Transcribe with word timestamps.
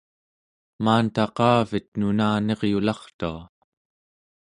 maantaqavet 0.83 1.87
nunaniryulartua 1.99 3.41